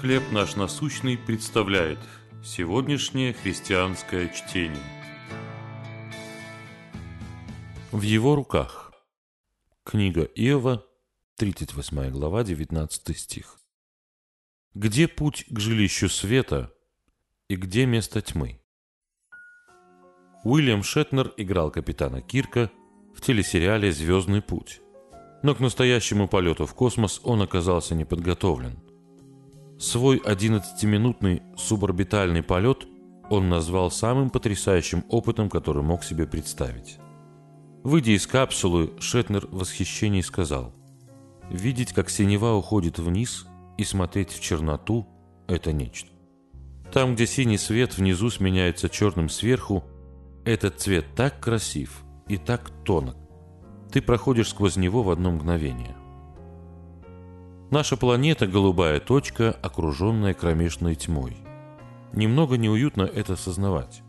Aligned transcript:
«Хлеб 0.00 0.22
наш 0.32 0.56
насущный» 0.56 1.16
представляет 1.16 1.98
сегодняшнее 2.44 3.32
христианское 3.32 4.28
чтение. 4.28 4.82
В 7.92 8.02
его 8.02 8.34
руках. 8.34 8.92
Книга 9.84 10.22
Иова, 10.22 10.84
38 11.36 12.10
глава, 12.10 12.44
19 12.44 13.16
стих. 13.16 13.60
Где 14.74 15.08
путь 15.08 15.46
к 15.48 15.58
жилищу 15.60 16.08
света 16.08 16.74
и 17.48 17.56
где 17.56 17.86
место 17.86 18.20
тьмы? 18.20 18.60
Уильям 20.42 20.82
Шетнер 20.82 21.32
играл 21.36 21.70
капитана 21.70 22.20
Кирка 22.20 22.70
в 23.14 23.20
телесериале 23.20 23.92
«Звездный 23.92 24.42
путь». 24.42 24.80
Но 25.42 25.54
к 25.54 25.60
настоящему 25.60 26.26
полету 26.26 26.66
в 26.66 26.74
космос 26.74 27.20
он 27.22 27.42
оказался 27.42 27.94
неподготовлен. 27.94 28.83
Свой 29.78 30.18
11-минутный 30.18 31.42
суборбитальный 31.56 32.42
полет 32.42 32.86
он 33.30 33.48
назвал 33.48 33.90
самым 33.90 34.30
потрясающим 34.30 35.04
опытом, 35.08 35.50
который 35.50 35.82
мог 35.82 36.04
себе 36.04 36.26
представить. 36.26 36.98
Выйдя 37.82 38.12
из 38.12 38.26
капсулы, 38.26 38.92
Шетнер 39.00 39.46
в 39.46 39.58
восхищении 39.58 40.20
сказал, 40.20 40.72
«Видеть, 41.50 41.92
как 41.92 42.08
синева 42.08 42.54
уходит 42.54 42.98
вниз 42.98 43.46
и 43.76 43.84
смотреть 43.84 44.30
в 44.30 44.40
черноту– 44.40 45.06
это 45.48 45.72
нечто. 45.72 46.10
Там, 46.92 47.14
где 47.14 47.26
синий 47.26 47.58
свет 47.58 47.98
внизу 47.98 48.30
сменяется 48.30 48.88
черным 48.88 49.28
сверху, 49.28 49.84
этот 50.44 50.80
цвет 50.80 51.06
так 51.16 51.40
красив 51.40 52.04
и 52.28 52.36
так 52.36 52.70
тонок. 52.84 53.16
Ты 53.90 54.00
проходишь 54.00 54.50
сквозь 54.50 54.76
него 54.76 55.02
в 55.02 55.10
одно 55.10 55.30
мгновение. 55.32 55.96
Наша 57.70 57.96
планета– 57.96 58.46
голубая 58.48 59.00
точка, 59.00 59.50
окруженная 59.50 60.34
кромешной 60.34 60.94
тьмой. 60.94 61.36
Немного 62.12 62.56
неуютно 62.56 63.02
это 63.02 63.32
осознавать. 63.32 64.02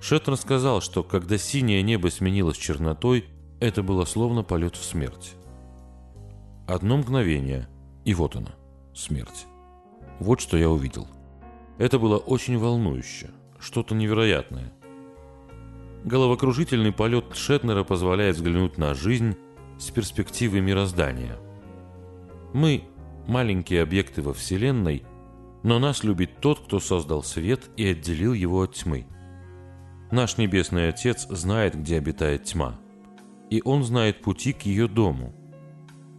Шеттон 0.00 0.36
сказал, 0.36 0.80
что 0.80 1.02
когда 1.02 1.36
синее 1.36 1.82
небо 1.82 2.08
сменилось 2.08 2.56
чернотой, 2.56 3.26
это 3.60 3.82
было 3.82 4.04
словно 4.04 4.42
полет 4.42 4.76
в 4.76 4.84
смерть. 4.84 5.34
Одно 6.66 6.96
мгновение, 6.96 7.68
и 8.04 8.14
вот 8.14 8.36
она, 8.36 8.54
смерть. 8.94 9.46
Вот 10.18 10.40
что 10.40 10.56
я 10.56 10.70
увидел. 10.70 11.06
Это 11.78 11.98
было 11.98 12.16
очень 12.16 12.58
волнующе, 12.58 13.30
что-то 13.58 13.94
невероятное– 13.94 14.72
Головокружительный 16.04 16.92
полет 16.92 17.36
Шетнера 17.36 17.84
позволяет 17.84 18.36
взглянуть 18.36 18.78
на 18.78 18.94
жизнь 18.94 19.36
с 19.78 19.90
перспективы 19.90 20.60
мироздания. 20.60 21.36
Мы– 22.54 22.84
маленькие 23.30 23.82
объекты 23.82 24.20
во 24.20 24.34
Вселенной, 24.34 25.04
но 25.62 25.78
нас 25.78 26.04
любит 26.04 26.40
тот, 26.40 26.60
кто 26.60 26.80
создал 26.80 27.22
свет 27.22 27.70
и 27.76 27.86
отделил 27.86 28.32
его 28.32 28.62
от 28.62 28.74
тьмы. 28.74 29.06
Наш 30.10 30.36
Небесный 30.36 30.88
Отец 30.88 31.26
знает, 31.30 31.80
где 31.80 31.96
обитает 31.96 32.44
тьма, 32.44 32.78
и 33.48 33.62
Он 33.64 33.84
знает 33.84 34.20
пути 34.20 34.52
к 34.52 34.62
ее 34.62 34.88
дому. 34.88 35.32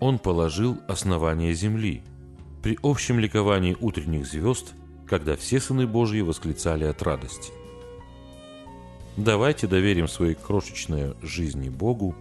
Он 0.00 0.18
положил 0.18 0.78
основание 0.86 1.54
земли 1.54 2.02
при 2.62 2.78
общем 2.82 3.18
ликовании 3.18 3.76
утренних 3.80 4.26
звезд, 4.26 4.74
когда 5.06 5.36
все 5.36 5.60
сыны 5.60 5.86
Божьи 5.86 6.20
восклицали 6.20 6.84
от 6.84 7.02
радости. 7.02 7.52
Давайте 9.16 9.66
доверим 9.66 10.06
свои 10.06 10.34
крошечные 10.34 11.14
жизни 11.22 11.70
Богу, 11.70 12.14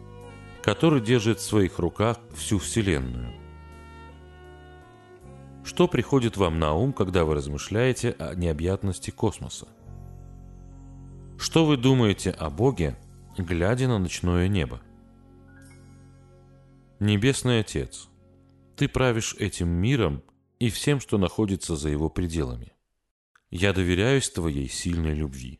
который 0.64 1.02
держит 1.02 1.40
в 1.40 1.44
своих 1.44 1.78
руках 1.80 2.20
всю 2.34 2.58
Вселенную. 2.58 3.34
Что 5.68 5.90
приходит 5.90 6.38
вам 6.38 6.60
на 6.60 6.74
ум, 6.74 6.94
когда 6.94 7.26
вы 7.26 7.36
размышляете 7.36 8.12
о 8.20 8.34
необъятности 8.36 9.12
космоса? 9.12 9.68
Что 11.38 11.66
вы 11.66 11.76
думаете 11.76 12.32
о 12.32 12.50
Боге, 12.50 12.98
глядя 13.38 13.90
на 13.90 14.00
ночное 14.00 14.48
небо? 14.48 14.82
Небесный 17.02 17.60
Отец, 17.60 18.08
Ты 18.78 18.88
правишь 18.88 19.36
этим 19.40 19.68
миром 19.68 20.24
и 20.58 20.70
всем, 20.70 21.02
что 21.02 21.18
находится 21.18 21.76
за 21.76 21.90
его 21.90 22.10
пределами. 22.10 22.72
Я 23.52 23.74
доверяюсь 23.74 24.30
Твоей 24.30 24.70
сильной 24.70 25.16
любви. 25.16 25.60